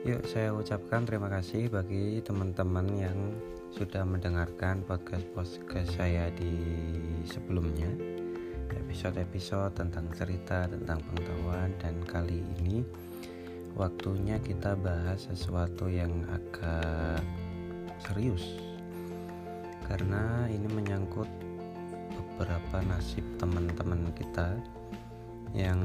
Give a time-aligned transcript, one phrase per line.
[0.00, 3.36] Yuk saya ucapkan terima kasih bagi teman-teman yang
[3.68, 6.56] sudah mendengarkan podcast-podcast saya di
[7.28, 7.92] sebelumnya.
[8.72, 12.80] Episode-episode tentang cerita, tentang pengetahuan Dan kali ini
[13.76, 17.20] waktunya kita bahas sesuatu yang agak
[18.00, 18.56] serius.
[19.84, 21.28] Karena ini menyangkut
[22.16, 24.56] beberapa nasib teman-teman kita
[25.52, 25.76] yang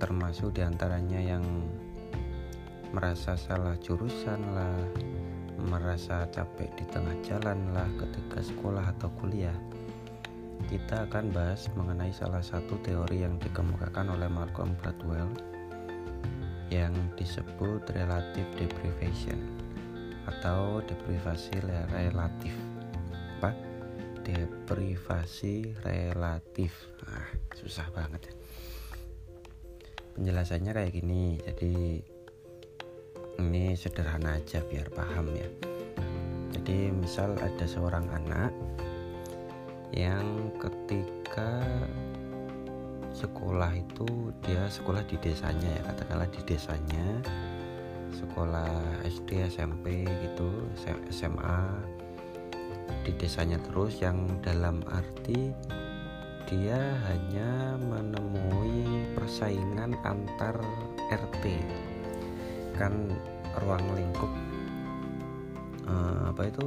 [0.00, 1.44] termasuk di antaranya yang
[2.92, 4.80] merasa salah jurusan lah.
[5.58, 9.56] Merasa capek di tengah jalan lah ketika sekolah atau kuliah.
[10.70, 15.30] Kita akan bahas mengenai salah satu teori yang dikemukakan oleh Malcolm Gladwell
[16.68, 19.38] yang disebut relative deprivation
[20.28, 21.58] atau deprivasi
[21.90, 22.54] relatif.
[23.40, 23.56] Apa?
[24.22, 26.72] Deprivasi relatif.
[27.08, 28.34] Ah susah banget ya.
[30.14, 31.40] Penjelasannya kayak gini.
[31.42, 31.74] Jadi
[33.38, 35.46] ini sederhana aja biar paham ya.
[36.50, 38.50] Jadi misal ada seorang anak
[39.94, 41.62] yang ketika
[43.14, 47.06] sekolah itu dia sekolah di desanya ya katakanlah di desanya
[48.14, 50.50] sekolah SD SMP gitu
[51.10, 51.62] SMA
[53.02, 55.50] di desanya terus yang dalam arti
[56.48, 60.56] dia hanya menemui persaingan antar
[61.12, 61.44] RT
[62.78, 62.94] kan
[63.66, 64.30] ruang lingkup
[65.90, 66.66] uh, apa itu?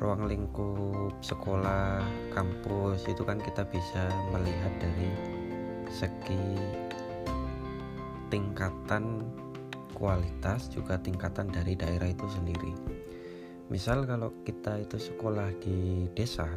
[0.00, 5.08] Ruang lingkup sekolah kampus itu kan kita bisa melihat dari
[5.92, 6.58] segi
[8.32, 9.22] tingkatan
[9.94, 12.72] kualitas juga tingkatan dari daerah itu sendiri.
[13.70, 16.48] Misal kalau kita itu sekolah di desa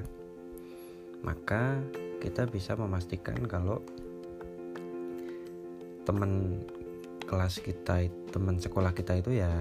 [1.22, 1.78] maka
[2.22, 3.82] kita bisa memastikan kalau
[6.06, 6.64] teman
[7.28, 9.52] kelas kita teman sekolah kita itu ya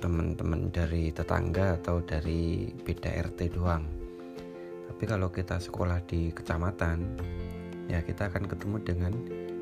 [0.00, 3.84] teman-teman dari tetangga atau dari beda RT doang.
[4.88, 7.20] Tapi kalau kita sekolah di kecamatan
[7.92, 9.12] ya kita akan ketemu dengan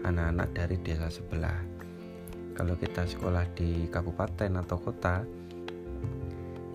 [0.06, 1.58] anak-anak dari desa sebelah.
[2.54, 5.26] Kalau kita sekolah di kabupaten atau kota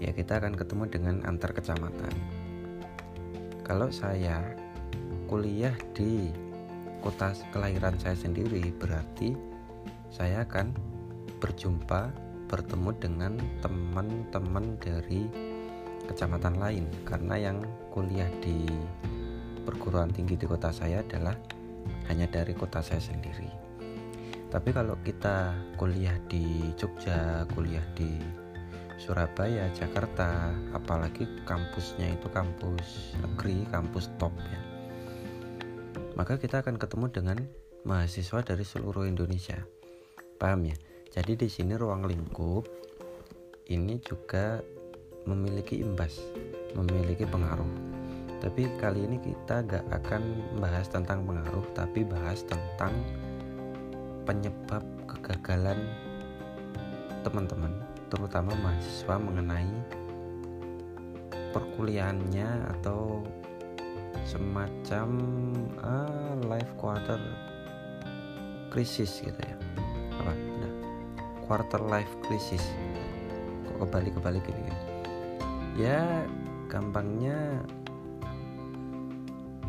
[0.03, 2.11] ya kita akan ketemu dengan antar kecamatan.
[3.63, 4.43] Kalau saya
[5.31, 6.42] kuliah di
[7.03, 9.35] kota kelahiran saya sendiri berarti
[10.07, 10.71] saya akan
[11.43, 12.15] berjumpa
[12.47, 15.27] bertemu dengan teman-teman dari
[16.07, 17.57] kecamatan lain karena yang
[17.91, 18.63] kuliah di
[19.67, 21.35] perguruan tinggi di kota saya adalah
[22.07, 23.51] hanya dari kota saya sendiri
[24.47, 28.15] tapi kalau kita kuliah di Jogja kuliah di
[29.03, 34.72] Surabaya, Jakarta, apalagi kampusnya itu kampus negeri, kampus top ya.
[36.13, 37.37] Maka kita akan ketemu dengan
[37.83, 39.65] mahasiswa dari seluruh Indonesia.
[40.37, 40.77] Paham ya?
[41.13, 42.65] Jadi di sini ruang lingkup
[43.69, 44.61] ini juga
[45.29, 46.19] memiliki imbas,
[46.77, 47.69] memiliki pengaruh.
[48.43, 50.21] Tapi kali ini kita gak akan
[50.59, 52.91] bahas tentang pengaruh, tapi bahas tentang
[54.27, 55.79] penyebab kegagalan
[57.23, 57.71] teman-teman
[58.11, 59.71] terutama mahasiswa mengenai
[61.55, 62.47] perkuliahannya
[62.77, 63.23] atau
[64.23, 65.09] semacam
[65.81, 67.19] uh, life quarter
[68.73, 69.55] krisis gitu ya.
[70.17, 70.33] Apa?
[70.33, 70.73] Nah,
[71.45, 72.63] quarter life crisis
[73.69, 74.77] kok kembali kembali gini ya?
[75.73, 76.01] Ya
[76.69, 77.61] gampangnya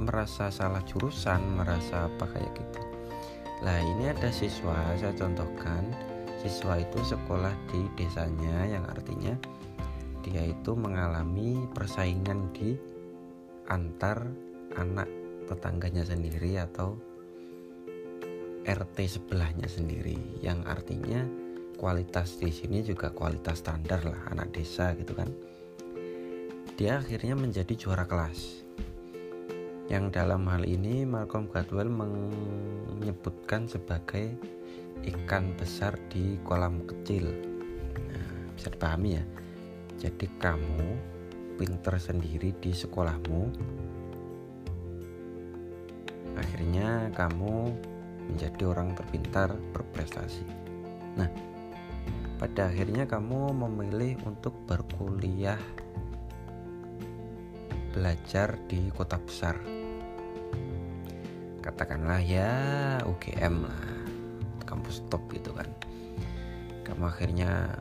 [0.00, 2.80] merasa salah jurusan merasa apa kayak gitu.
[3.62, 5.84] Lah ini ada siswa saya contohkan.
[6.44, 9.32] Siswa itu sekolah di desanya yang artinya
[10.20, 12.76] dia itu mengalami persaingan di
[13.68, 14.28] antar
[14.76, 15.08] anak
[15.48, 16.96] tetangganya sendiri atau
[18.64, 21.20] RT sebelahnya sendiri yang artinya
[21.76, 25.28] kualitas di sini juga kualitas standar lah anak desa gitu kan.
[26.74, 28.64] Dia akhirnya menjadi juara kelas.
[29.92, 34.32] Yang dalam hal ini Malcolm Gladwell menyebutkan sebagai
[35.04, 37.30] ikan besar di kolam kecil.
[38.08, 39.24] Nah, bisa dipahami ya.
[40.00, 41.13] Jadi kamu
[41.54, 43.40] pinter sendiri di sekolahmu.
[46.34, 47.54] Akhirnya kamu
[48.30, 50.44] menjadi orang terpintar berprestasi.
[51.14, 51.30] Nah
[52.34, 55.60] pada akhirnya kamu memilih untuk berkuliah
[57.94, 59.54] belajar di kota besar.
[61.62, 62.50] Katakanlah ya
[63.06, 63.84] UGM lah
[64.66, 65.70] kampus top gitu kan.
[66.82, 67.80] Kamu akhirnya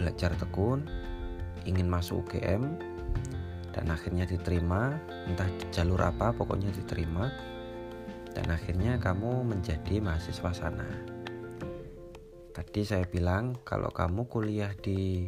[0.00, 0.97] belajar tekun
[1.68, 2.64] ingin masuk UGM
[3.76, 4.96] dan akhirnya diterima
[5.28, 7.28] entah di jalur apa pokoknya diterima.
[8.32, 10.86] Dan akhirnya kamu menjadi mahasiswa sana.
[12.54, 15.26] Tadi saya bilang kalau kamu kuliah di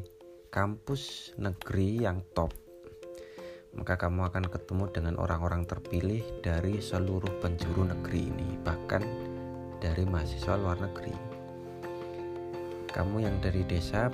[0.50, 2.54] kampus negeri yang top
[3.74, 9.02] maka kamu akan ketemu dengan orang-orang terpilih dari seluruh penjuru negeri ini bahkan
[9.78, 11.14] dari mahasiswa luar negeri.
[12.90, 14.10] Kamu yang dari desa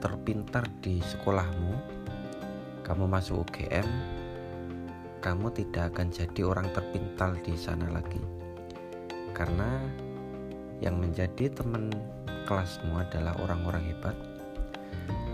[0.00, 1.72] terpintar di sekolahmu
[2.84, 4.14] kamu masuk UGM
[5.24, 8.20] kamu tidak akan jadi orang terpintar di sana lagi.
[9.32, 9.80] Karena
[10.84, 11.88] yang menjadi teman
[12.44, 14.12] kelasmu adalah orang-orang hebat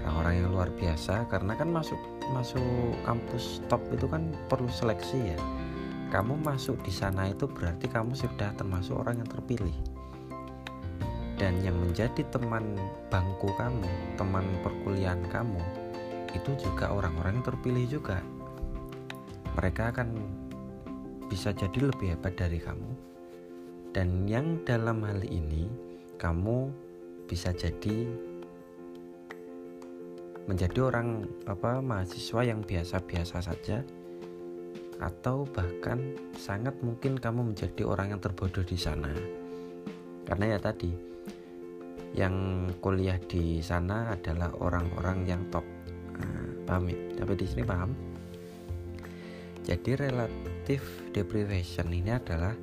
[0.07, 1.27] orang-orang yang luar biasa.
[1.27, 1.99] Karena kan masuk
[2.31, 5.39] masuk kampus top itu kan perlu seleksi ya.
[6.15, 9.75] Kamu masuk di sana itu berarti kamu sudah termasuk orang yang terpilih
[11.41, 12.77] dan yang menjadi teman
[13.09, 13.89] bangku kamu
[14.21, 15.65] teman perkuliahan kamu
[16.37, 18.19] itu juga orang-orang yang terpilih juga.
[19.59, 20.09] Mereka akan
[21.27, 22.91] bisa jadi lebih hebat dari kamu.
[23.91, 25.67] Dan yang dalam hal ini
[26.21, 26.71] kamu
[27.27, 28.07] bisa jadi
[30.47, 33.83] menjadi orang apa mahasiswa yang biasa-biasa saja.
[35.01, 39.11] Atau bahkan sangat mungkin kamu menjadi orang yang terbodoh di sana.
[40.29, 41.10] Karena ya tadi
[42.15, 45.63] yang kuliah di sana adalah orang-orang yang top
[46.19, 46.99] nah, paham ya?
[47.23, 47.91] tapi di sini paham
[49.63, 50.83] jadi relatif
[51.15, 52.57] deprivation ini adalah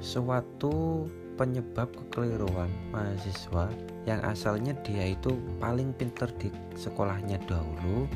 [0.00, 1.04] suatu
[1.36, 3.70] penyebab kekeliruan mahasiswa
[4.08, 8.08] yang asalnya dia itu paling pinter di sekolahnya dahulu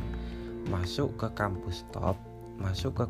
[0.72, 2.16] masuk ke kampus top
[2.56, 3.06] masuk ke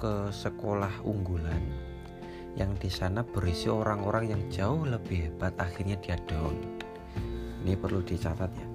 [0.00, 1.62] ke sekolah unggulan
[2.54, 5.54] yang di sana berisi orang-orang yang jauh lebih hebat.
[5.58, 6.54] Akhirnya dia down.
[7.64, 8.66] Ini perlu dicatat ya.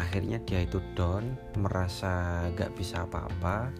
[0.00, 3.70] Akhirnya dia itu down merasa gak bisa apa-apa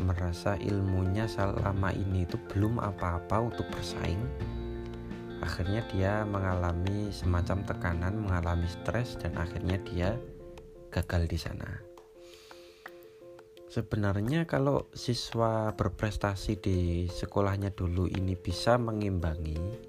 [0.00, 4.20] merasa ilmunya selama ini itu belum apa-apa untuk bersaing.
[5.40, 10.16] Akhirnya dia mengalami semacam tekanan, mengalami stres dan akhirnya dia
[10.92, 11.89] gagal di sana.
[13.70, 19.86] Sebenarnya kalau siswa berprestasi di sekolahnya dulu ini bisa mengimbangi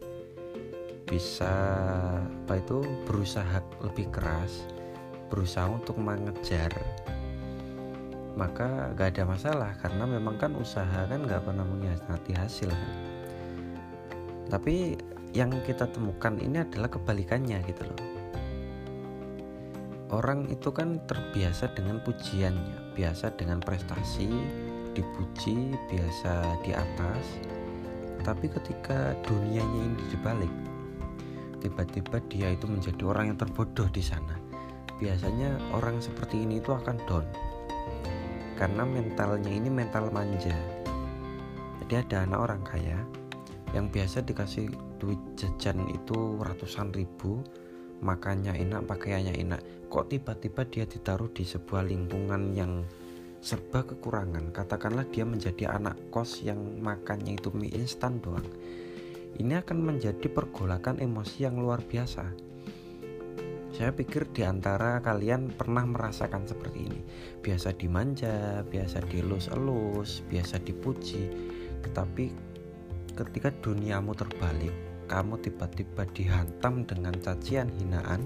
[1.10, 1.50] bisa
[2.22, 4.70] apa itu berusaha lebih keras,
[5.34, 6.70] berusaha untuk mengejar
[8.38, 12.94] maka gak ada masalah karena memang kan usaha kan gak pernah mengkhianati hasil kan.
[14.46, 14.94] Tapi
[15.34, 18.02] yang kita temukan ini adalah kebalikannya gitu loh.
[20.14, 24.30] Orang itu kan terbiasa dengan pujiannya biasa dengan prestasi
[24.92, 27.26] dipuji biasa di atas.
[28.22, 30.54] Tapi ketika dunianya ini dibalik
[31.62, 34.36] tiba-tiba dia itu menjadi orang yang terbodoh di sana.
[34.98, 37.26] Biasanya orang seperti ini itu akan down.
[38.58, 40.54] Karena mentalnya ini mental manja.
[41.82, 42.98] Jadi ada anak orang kaya
[43.74, 44.70] yang biasa dikasih
[45.02, 47.42] duit jajan itu ratusan ribu
[48.02, 49.62] makannya enak pakaiannya enak.
[49.88, 52.84] Kok tiba-tiba dia ditaruh di sebuah lingkungan yang
[53.40, 54.50] serba kekurangan?
[54.50, 58.46] Katakanlah dia menjadi anak kos yang makannya itu mie instan doang.
[59.38, 62.52] Ini akan menjadi pergolakan emosi yang luar biasa.
[63.72, 67.00] Saya pikir di antara kalian pernah merasakan seperti ini.
[67.40, 71.32] Biasa dimanja biasa dilus-elus biasa dipuji.
[71.82, 72.26] Tetapi
[73.16, 78.24] ketika duniamu terbalik kamu tiba-tiba dihantam dengan cacian hinaan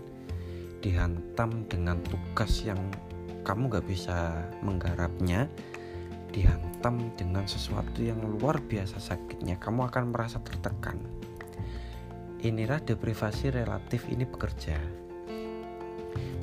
[0.86, 2.78] dihantam dengan tugas yang
[3.42, 5.50] kamu gak bisa menggarapnya
[6.30, 11.02] dihantam dengan sesuatu yang luar biasa sakitnya kamu akan merasa tertekan.
[12.46, 14.78] Inilah deprivasi relatif ini bekerja.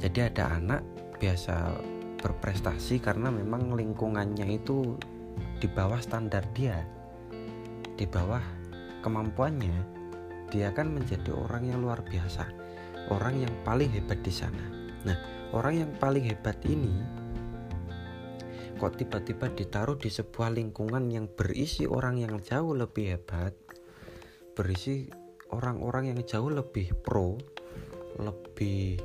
[0.03, 0.83] Jadi ada anak
[1.23, 1.71] biasa
[2.19, 4.99] berprestasi karena memang lingkungannya itu
[5.63, 6.83] di bawah standar dia
[7.95, 8.43] di bawah
[9.07, 10.02] kemampuannya
[10.53, 12.45] dia akan menjadi orang yang luar biasa,
[13.09, 14.61] orang yang paling hebat di sana.
[15.09, 15.17] Nah,
[15.57, 16.93] orang yang paling hebat ini
[18.77, 23.55] kok tiba-tiba ditaruh di sebuah lingkungan yang berisi orang yang jauh lebih hebat,
[24.59, 25.07] berisi
[25.55, 27.39] orang-orang yang jauh lebih pro,
[28.19, 28.99] lebih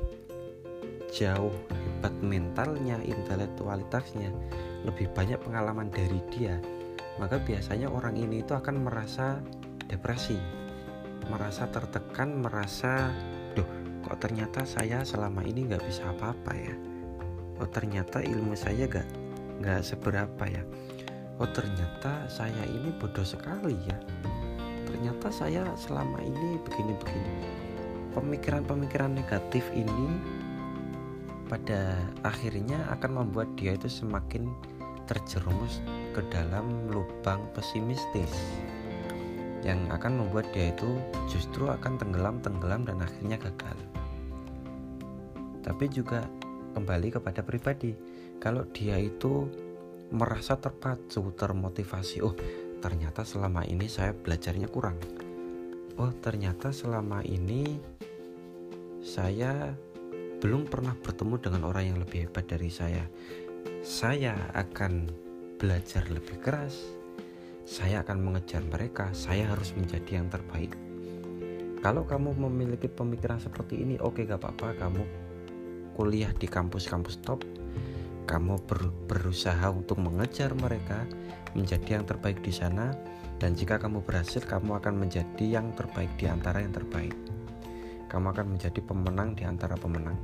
[1.14, 4.34] jauh hebat mentalnya, intelektualitasnya,
[4.82, 6.58] lebih banyak pengalaman dari dia,
[7.22, 9.38] maka biasanya orang ini itu akan merasa
[9.86, 10.57] depresi
[11.28, 13.12] merasa tertekan merasa
[13.52, 13.68] duh
[14.04, 16.74] kok ternyata saya selama ini nggak bisa apa-apa ya?
[17.58, 19.08] Oh ternyata ilmu saya gak
[19.60, 20.62] nggak seberapa ya?
[21.38, 23.98] Oh ternyata saya ini bodoh sekali ya?
[24.88, 27.32] Ternyata saya selama ini begini-begini.
[28.16, 30.16] Pemikiran-pemikiran negatif ini
[31.48, 34.48] pada akhirnya akan membuat dia itu semakin
[35.08, 35.80] terjerumus
[36.12, 38.32] ke dalam lubang pesimistis
[39.66, 43.78] yang akan membuat dia itu justru akan tenggelam-tenggelam dan akhirnya gagal.
[45.62, 46.24] Tapi juga
[46.78, 47.92] kembali kepada pribadi.
[48.38, 49.50] Kalau dia itu
[50.14, 52.32] merasa terpacu, termotivasi, oh
[52.78, 54.96] ternyata selama ini saya belajarnya kurang.
[55.98, 57.82] Oh ternyata selama ini
[59.02, 59.74] saya
[60.38, 63.02] belum pernah bertemu dengan orang yang lebih hebat dari saya.
[63.82, 65.10] Saya akan
[65.58, 66.97] belajar lebih keras.
[67.68, 69.12] Saya akan mengejar mereka.
[69.12, 70.72] Saya harus menjadi yang terbaik.
[71.84, 74.80] Kalau kamu memiliki pemikiran seperti ini, oke, okay, gak apa-apa.
[74.80, 75.02] Kamu
[75.92, 77.44] kuliah di kampus-kampus top.
[78.24, 81.04] Kamu ber berusaha untuk mengejar mereka,
[81.52, 82.96] menjadi yang terbaik di sana.
[83.36, 87.12] Dan jika kamu berhasil, kamu akan menjadi yang terbaik di antara yang terbaik
[88.08, 90.16] kamu akan menjadi pemenang di antara pemenang.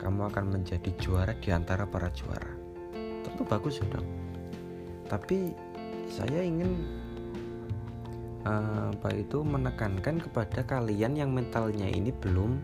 [0.00, 2.48] Kamu akan menjadi juara di antara para juara.
[3.20, 4.08] Tentu bagus ya dong.
[5.04, 5.52] Tapi
[6.10, 6.76] saya ingin
[8.44, 12.58] uh, apa itu menekankan kepada kalian yang mentalnya ini belum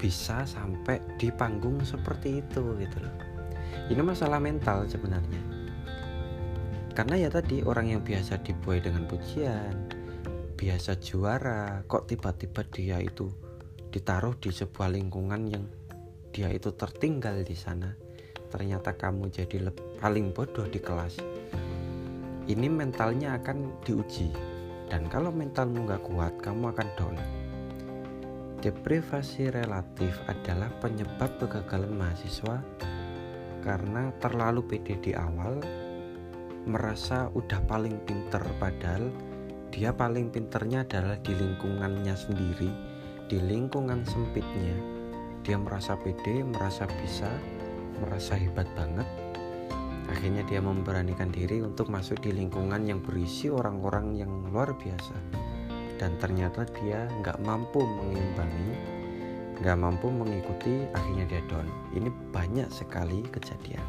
[0.00, 3.16] bisa sampai di panggung seperti itu gitu loh.
[3.92, 5.42] Ini masalah mental sebenarnya.
[6.96, 9.76] Karena ya tadi orang yang biasa dibuai dengan pujian,
[10.56, 13.28] biasa juara, kok tiba-tiba dia itu
[13.92, 15.64] ditaruh di sebuah lingkungan yang
[16.30, 17.90] dia itu tertinggal di sana
[18.50, 21.18] ternyata kamu jadi paling bodoh di kelas
[22.46, 24.32] ini mentalnya akan diuji.
[24.86, 27.16] Dan kalau mentalmu nggak kuat kamu akan down.
[28.60, 32.60] Deprivasi relatif adalah penyebab kegagalan mahasiswa
[33.60, 35.60] karena terlalu pede di awal
[36.68, 39.08] merasa udah paling pinter padahal
[39.72, 42.70] dia paling pinternya adalah di lingkungannya sendiri
[43.30, 44.74] di lingkungan sempitnya.
[45.46, 47.30] Dia merasa pede, merasa bisa,
[48.02, 49.06] merasa hebat banget.
[50.10, 55.14] Akhirnya dia memberanikan diri untuk masuk di lingkungan yang berisi orang-orang yang luar biasa.
[55.96, 58.72] Dan ternyata dia nggak mampu mengimbangi,
[59.62, 61.68] nggak mampu mengikuti, akhirnya dia down.
[61.94, 63.86] Ini banyak sekali kejadian.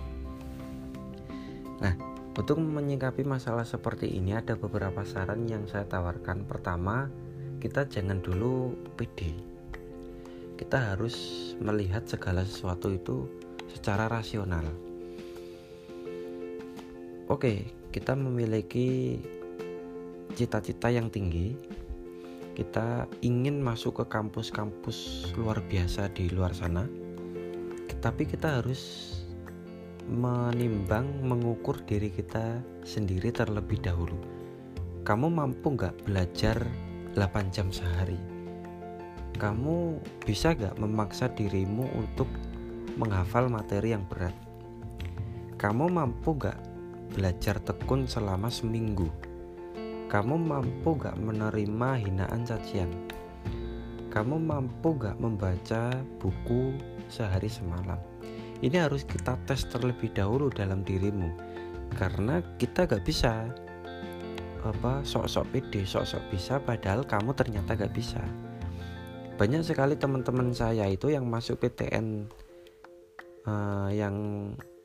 [1.82, 1.98] Nah,
[2.38, 6.46] untuk menyikapi masalah seperti ini ada beberapa saran yang saya tawarkan.
[6.46, 7.10] Pertama,
[7.58, 9.52] kita jangan dulu pede
[10.62, 11.18] kita harus
[11.58, 13.26] melihat segala sesuatu itu
[13.74, 14.70] secara rasional
[17.32, 17.64] oke
[17.96, 19.20] kita memiliki
[20.36, 21.56] cita-cita yang tinggi.
[22.52, 26.88] Kita ingin masuk ke kampus-kampus luar biasa di luar sana.
[28.02, 29.14] Tapi kita harus
[30.10, 34.18] menimbang mengukur diri kita sendiri terlebih dahulu.
[35.06, 36.58] Kamu mampu nggak belajar
[37.14, 38.18] 8 jam sehari?
[39.38, 42.30] Kamu bisa gak memaksa dirimu untuk
[43.00, 44.36] menghafal materi yang berat?
[45.58, 46.71] Kamu mampu gak
[47.12, 49.12] belajar tekun selama seminggu.
[50.08, 52.92] Kamu mampu gak menerima hinaan cacian?
[54.12, 56.76] Kamu mampu gak membaca buku
[57.08, 58.00] sehari semalam?
[58.60, 61.32] Ini harus kita tes terlebih dahulu dalam dirimu
[61.96, 63.48] karena kita gak bisa.
[64.62, 68.22] Apa sok-sok pede sok-sok bisa padahal kamu ternyata gak bisa.
[69.40, 72.30] Banyak sekali teman-teman saya itu yang masuk PTN
[73.48, 74.16] uh, eh, yang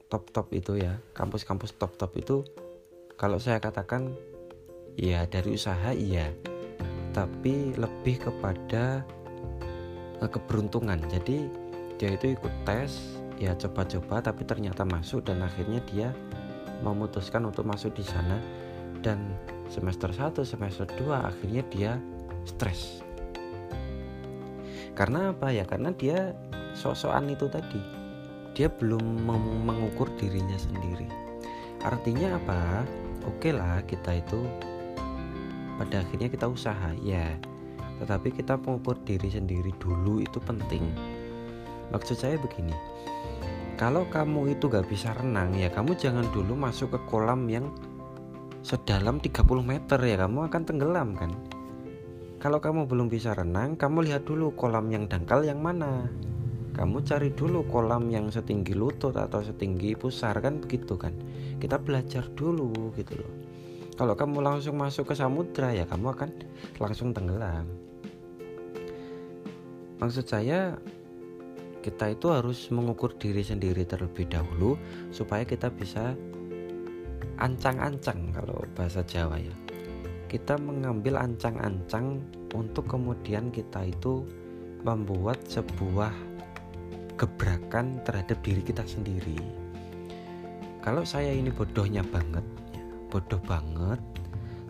[0.06, 2.36] top-top itu ya kampus-kampus top-top itu
[3.16, 4.12] kalau saya katakan
[4.96, 6.30] ya dari usaha iya
[7.16, 9.00] tapi lebih kepada
[10.20, 11.00] uh, keberuntungan.
[11.08, 11.48] Jadi
[11.96, 16.08] dia itu ikut tes ya coba-coba tapi ternyata masuk dan akhirnya dia
[16.84, 18.36] memutuskan untuk masuk di sana.
[19.00, 19.32] Dan
[19.72, 21.92] semester 1 semester 2 akhirnya dia
[22.44, 23.00] stres.
[24.92, 25.64] Karena apa ya?
[25.64, 26.36] Karena dia
[26.76, 27.95] sosokan itu tadi
[28.56, 29.28] dia belum
[29.68, 31.04] mengukur dirinya sendiri.
[31.84, 32.88] Artinya apa?
[33.28, 34.40] Oke okay lah kita itu
[35.76, 37.36] pada akhirnya kita usaha ya.
[38.00, 40.88] Tetapi kita mengukur diri sendiri dulu itu penting.
[41.92, 42.72] Maksud saya begini
[43.76, 47.68] kalau kamu itu gak bisa renang ya kamu jangan dulu masuk ke kolam yang
[48.64, 50.16] sedalam 30 meter ya.
[50.24, 51.28] Kamu akan tenggelam kan?
[52.40, 56.08] Kalau kamu belum bisa renang kamu lihat dulu kolam yang dangkal yang mana
[56.76, 61.16] kamu cari dulu kolam yang setinggi lutut atau setinggi pusar kan begitu kan?
[61.56, 63.32] Kita belajar dulu gitu loh.
[63.96, 66.30] Kalau kamu langsung masuk ke samudra ya kamu akan
[66.76, 67.64] langsung tenggelam.
[69.96, 70.76] Maksud saya
[71.80, 74.76] kita itu harus mengukur diri sendiri terlebih dahulu
[75.08, 76.12] supaya kita bisa
[77.40, 79.56] ancang-ancang kalau bahasa Jawa ya.
[80.28, 82.20] Kita mengambil ancang-ancang
[82.52, 84.28] untuk kemudian kita itu
[84.84, 86.25] membuat sebuah
[87.16, 89.40] gebrakan terhadap diri kita sendiri.
[90.84, 92.44] Kalau saya ini bodohnya banget
[93.10, 93.98] bodoh banget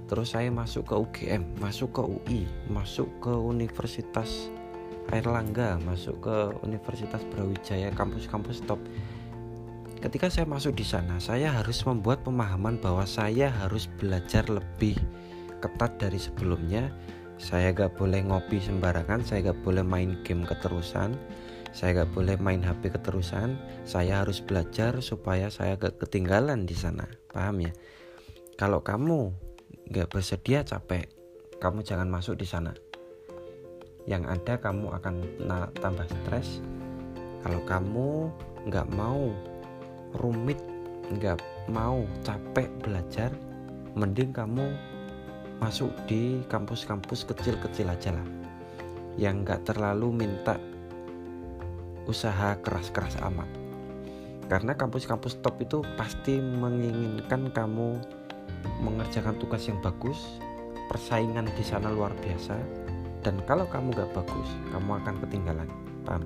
[0.06, 4.48] terus saya masuk ke UGM masuk ke UI masuk ke Universitas
[5.10, 8.78] Airlangga masuk ke Universitas Brawijaya kampus-kampus top.
[9.98, 14.94] Ketika saya masuk di sana saya harus membuat pemahaman bahwa saya harus belajar lebih
[15.58, 16.92] ketat dari sebelumnya.
[17.36, 21.12] Saya gak boleh ngopi sembarangan saya gak boleh main game keterusan
[21.72, 23.58] saya gak boleh main HP keterusan.
[23.82, 27.06] Saya harus belajar supaya saya gak ketinggalan di sana.
[27.30, 27.72] Paham ya?
[28.54, 29.32] Kalau kamu
[29.90, 31.08] gak bersedia capek.
[31.56, 32.76] Kamu jangan masuk di sana.
[34.06, 35.14] Yang ada kamu akan
[35.82, 36.62] tambah stres.
[37.42, 38.30] Kalau kamu
[38.66, 39.30] nggak mau
[40.18, 40.58] rumit
[41.06, 41.38] nggak
[41.70, 43.30] mau capek belajar
[43.94, 44.74] mending kamu
[45.62, 48.26] masuk di kampus-kampus kecil-kecil aja lah.
[49.16, 50.60] Yang nggak terlalu minta
[52.06, 53.46] usaha keras-keras amat.
[54.46, 57.98] Karena kampus-kampus top itu pasti menginginkan kamu
[58.82, 60.38] mengerjakan tugas yang bagus
[60.86, 62.54] persaingan di sana luar biasa
[63.26, 65.68] dan kalau kamu gak bagus kamu akan ketinggalan.
[66.06, 66.22] Paham?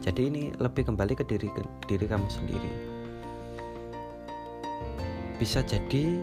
[0.00, 2.72] Jadi ini lebih kembali ke diri ke diri kamu sendiri.
[5.36, 6.18] Bisa jadi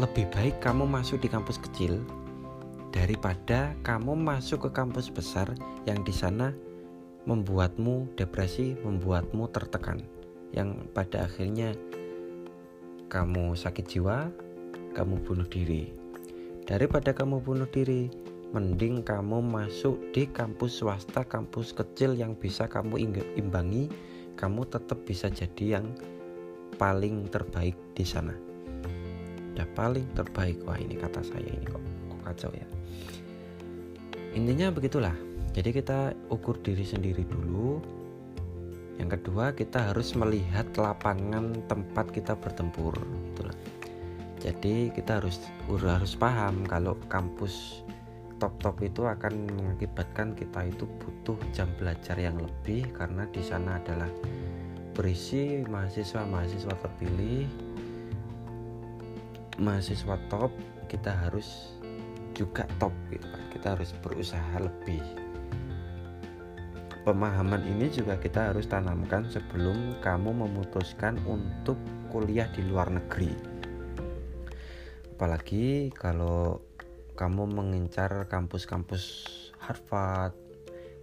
[0.00, 2.00] lebih baik kamu masuk di kampus kecil
[2.90, 5.46] daripada kamu masuk ke kampus besar
[5.84, 6.50] yang di sana
[7.28, 10.00] membuatmu depresi, membuatmu tertekan
[10.56, 11.76] yang pada akhirnya
[13.10, 14.30] kamu sakit jiwa,
[14.94, 15.90] kamu bunuh diri.
[16.66, 18.06] Daripada kamu bunuh diri,
[18.54, 23.90] mending kamu masuk di kampus swasta, kampus kecil yang bisa kamu imbangi,
[24.38, 25.86] kamu tetap bisa jadi yang
[26.78, 28.34] paling terbaik di sana.
[29.54, 32.66] Udah paling terbaik, wah ini kata saya ini kok, kok kacau ya.
[34.38, 35.29] Intinya begitulah.
[35.50, 37.82] Jadi kita ukur diri sendiri dulu.
[39.00, 42.92] Yang kedua kita harus melihat lapangan tempat kita bertempur,
[43.32, 43.56] itulah.
[44.38, 47.82] Jadi kita harus harus paham kalau kampus
[48.40, 54.08] top-top itu akan mengakibatkan kita itu butuh jam belajar yang lebih karena di sana adalah
[54.96, 57.44] berisi mahasiswa-mahasiswa terpilih
[59.60, 60.48] mahasiswa top
[60.88, 61.76] kita harus
[62.32, 65.04] juga top gitu kan kita harus berusaha lebih
[67.06, 71.80] pemahaman ini juga kita harus tanamkan sebelum kamu memutuskan untuk
[72.12, 73.60] kuliah di luar negeri
[75.20, 76.64] apalagi kalau
[77.12, 79.04] kamu mengincar kampus-kampus
[79.60, 80.32] Harvard,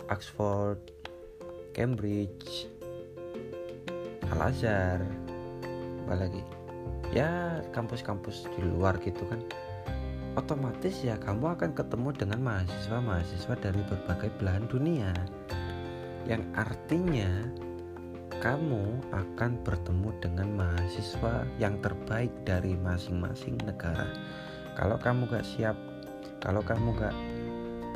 [0.10, 0.82] Oxford,
[1.78, 2.66] Cambridge,
[4.34, 5.06] Al Azhar,
[6.02, 6.42] apa lagi?
[7.14, 9.46] Ya kampus-kampus di luar gitu kan.
[10.34, 15.14] Otomatis ya kamu akan ketemu dengan mahasiswa-mahasiswa dari berbagai belahan dunia.
[16.28, 17.32] Yang artinya
[18.44, 24.12] kamu akan bertemu dengan mahasiswa yang terbaik dari masing-masing negara.
[24.78, 25.74] Kalau kamu gak siap
[26.38, 27.16] kalau kamu gak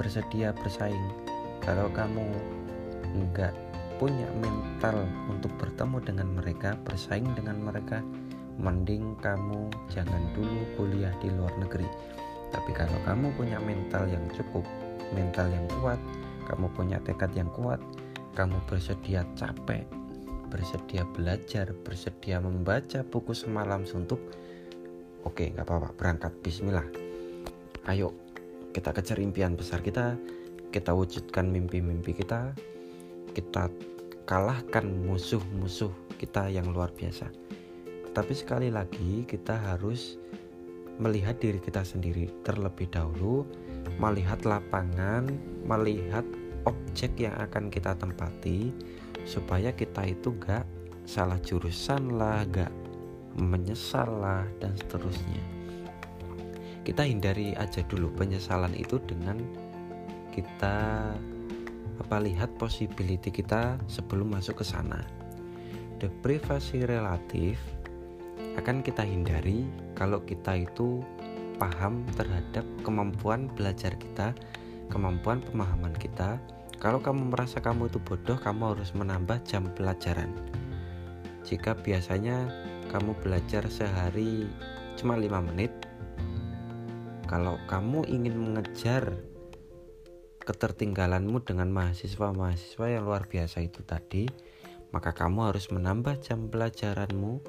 [0.01, 1.13] bersedia bersaing
[1.61, 2.25] kalau kamu
[3.13, 3.53] nggak
[4.01, 8.01] punya mental untuk bertemu dengan mereka bersaing dengan mereka
[8.57, 11.85] mending kamu jangan dulu kuliah di luar negeri
[12.49, 14.65] tapi kalau kamu punya mental yang cukup
[15.13, 16.01] mental yang kuat
[16.49, 17.77] kamu punya tekad yang kuat
[18.31, 19.83] kamu bersedia capek
[20.51, 24.19] bersedia belajar bersedia membaca buku semalam suntuk?
[25.23, 26.35] Oke nggak apa-apa berangkat.
[26.43, 26.83] Bismillah.
[27.87, 28.11] Ayo
[28.75, 30.19] kita kejar impian besar kita
[30.75, 32.51] kita wujudkan mimpi-mimpi kita
[33.31, 33.71] kita
[34.27, 37.31] kalahkan musuh-musuh kita yang luar biasa.
[38.11, 40.19] Tetapi sekali lagi kita harus
[40.99, 43.47] melihat diri kita sendiri terlebih dahulu
[43.97, 45.31] melihat lapangan
[45.63, 46.27] melihat
[46.65, 48.73] objek yang akan kita tempati
[49.23, 50.65] supaya kita itu gak
[51.05, 52.71] salah jurusan lah gak
[53.37, 55.43] menyesal lah dan seterusnya.
[56.81, 59.37] Kita hindari aja dulu penyesalan itu dengan
[60.33, 61.11] kita
[62.01, 65.05] apa lihat possibility kita sebelum masuk ke sana.
[66.01, 67.61] Deprivasi relatif
[68.57, 71.05] akan kita hindari kalau kita itu
[71.61, 74.33] paham terhadap kemampuan belajar kita
[74.91, 76.37] kemampuan pemahaman kita
[76.77, 80.29] kalau kamu merasa kamu itu bodoh kamu harus menambah jam pelajaran
[81.47, 82.51] jika biasanya
[82.91, 84.45] kamu belajar sehari
[84.99, 85.71] cuma 5 menit
[87.31, 89.31] kalau kamu ingin mengejar
[90.43, 94.27] ketertinggalanmu dengan mahasiswa-mahasiswa yang luar biasa itu tadi,
[94.91, 97.39] maka kamu harus menambah jam pelajaranmu.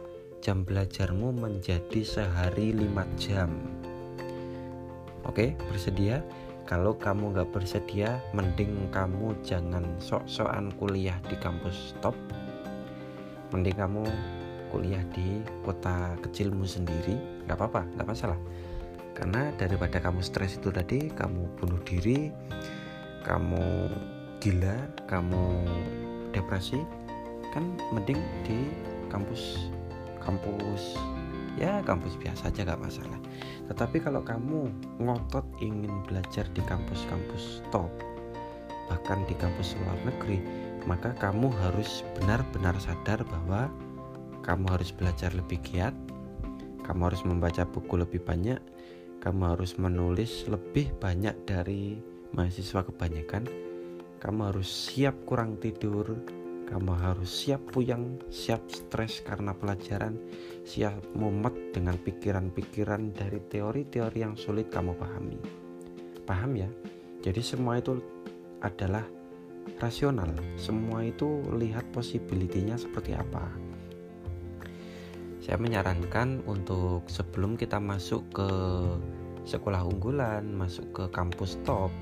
[0.43, 3.51] Jam belajarmu menjadi sehari 5 jam.
[5.23, 6.19] Oke, bersedia?
[6.73, 12.17] Kalau kamu nggak bersedia, mending kamu jangan sok-sokan kuliah di kampus top.
[13.53, 14.09] Mending kamu
[14.73, 18.41] kuliah di kota kecilmu sendiri, nggak apa-apa, nggak masalah.
[19.13, 22.33] Karena daripada kamu stres itu tadi kamu bunuh diri
[23.21, 23.93] kamu
[24.41, 25.45] gila kamu
[26.33, 26.81] depresi
[27.53, 28.73] kan mending di
[29.13, 29.71] kampus
[30.25, 30.97] kampus
[31.55, 33.22] ya kampus biasa aja gak masalah
[33.73, 34.69] tetapi kalau kamu
[35.01, 37.89] ngotot ingin belajar di kampus-kampus top
[38.93, 40.45] bahkan di kampus luar negeri
[40.85, 43.73] maka kamu harus benar-benar sadar bahwa
[44.45, 45.97] kamu harus belajar lebih giat
[46.85, 48.61] kamu harus membaca buku lebih banyak
[49.25, 51.97] kamu harus menulis lebih banyak dari
[52.37, 53.49] mahasiswa kebanyakan
[54.21, 56.13] kamu harus siap kurang tidur
[56.73, 60.17] kamu harus siap puyeng, siap stres karena pelajaran,
[60.65, 65.37] siap mumet dengan pikiran-pikiran dari teori-teori yang sulit kamu pahami.
[66.25, 66.71] Paham ya?
[67.21, 68.01] Jadi semua itu
[68.65, 69.05] adalah
[69.85, 70.33] rasional.
[70.57, 73.53] Semua itu lihat possibility-nya seperti apa.
[75.45, 78.49] Saya menyarankan untuk sebelum kita masuk ke
[79.45, 81.93] sekolah unggulan, masuk ke kampus top,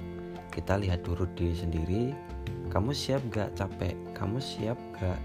[0.55, 2.05] kita lihat dulu diri sendiri
[2.71, 3.99] kamu siap gak capek?
[4.15, 5.19] Kamu siap gak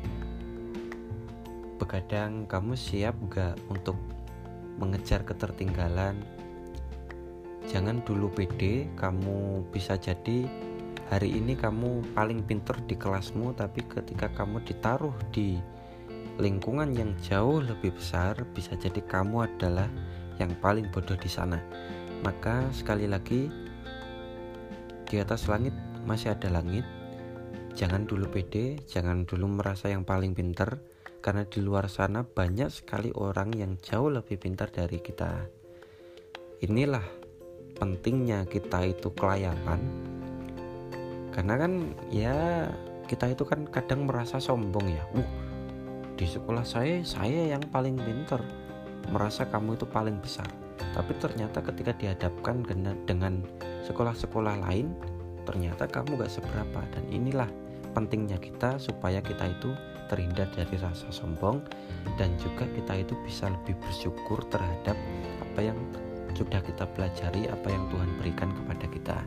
[1.77, 2.49] begadang?
[2.49, 3.93] Kamu siap gak untuk
[4.81, 6.17] mengejar ketertinggalan?
[7.69, 10.49] Jangan dulu pede kamu bisa jadi
[11.13, 15.61] hari ini kamu paling pinter di kelasmu tapi ketika kamu ditaruh di
[16.41, 19.85] lingkungan yang jauh lebih besar bisa jadi kamu adalah
[20.41, 21.61] yang paling bodoh di sana.
[22.25, 23.53] Maka sekali lagi
[25.05, 25.77] di atas langit
[26.09, 26.85] masih ada langit
[27.75, 30.79] Jangan dulu pede, jangan dulu merasa yang paling pintar,
[31.19, 35.43] karena di luar sana banyak sekali orang yang jauh lebih pintar dari kita.
[36.63, 37.03] Inilah
[37.75, 39.83] pentingnya kita itu kelayapan,
[41.35, 41.71] karena kan
[42.15, 42.71] ya
[43.11, 45.03] kita itu kan kadang merasa sombong ya.
[45.11, 45.27] Uh,
[46.15, 48.39] di sekolah saya saya yang paling pintar,
[49.11, 50.47] merasa kamu itu paling besar.
[50.79, 52.63] Tapi ternyata ketika dihadapkan
[53.03, 53.43] dengan
[53.83, 54.95] sekolah-sekolah lain,
[55.43, 57.51] ternyata kamu gak seberapa dan inilah
[57.95, 59.71] pentingnya kita supaya kita itu
[60.11, 61.63] terhindar dari rasa sombong
[62.19, 64.93] dan juga kita itu bisa lebih bersyukur terhadap
[65.41, 65.79] apa yang
[66.35, 69.17] sudah kita pelajari, apa yang Tuhan berikan kepada kita.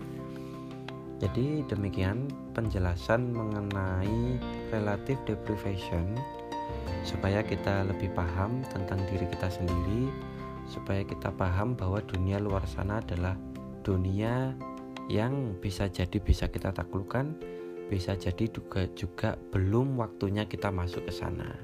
[1.18, 4.38] Jadi demikian penjelasan mengenai
[4.70, 6.14] relative deprivation
[7.02, 10.12] supaya kita lebih paham tentang diri kita sendiri,
[10.68, 13.34] supaya kita paham bahwa dunia luar sana adalah
[13.82, 14.52] dunia
[15.08, 17.32] yang bisa jadi bisa kita taklukkan
[17.88, 21.56] bisa jadi juga juga belum waktunya kita masuk ke sana.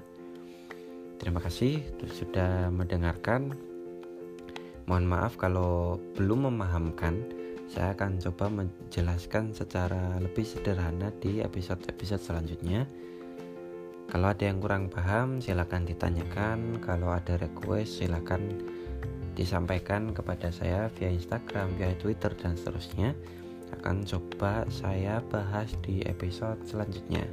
[1.20, 3.52] Terima kasih sudah mendengarkan.
[4.84, 7.44] Mohon maaf kalau belum memahamkan.
[7.64, 12.84] Saya akan coba menjelaskan secara lebih sederhana di episode-episode selanjutnya.
[14.04, 16.84] Kalau ada yang kurang paham, silakan ditanyakan.
[16.84, 18.60] Kalau ada request, silakan
[19.32, 23.16] disampaikan kepada saya via Instagram, via Twitter, dan seterusnya
[23.72, 27.24] akan coba saya bahas di episode selanjutnya.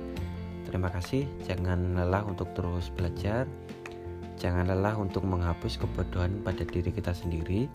[0.68, 3.44] Terima kasih, jangan lelah untuk terus belajar.
[4.40, 7.68] Jangan lelah untuk menghapus kebodohan pada diri kita sendiri.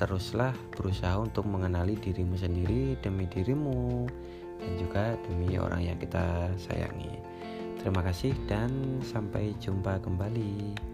[0.00, 4.08] Teruslah berusaha untuk mengenali dirimu sendiri demi dirimu
[4.58, 7.14] dan juga demi orang yang kita sayangi.
[7.78, 8.70] Terima kasih dan
[9.02, 10.91] sampai jumpa kembali.